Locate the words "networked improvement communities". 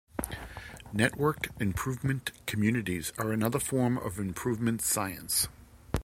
0.95-3.13